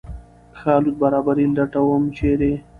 ښه 0.59 0.71
الوت 0.77 0.95
برابري 1.01 1.45
لټوم، 1.57 2.03
چېرې؟ 2.17 2.51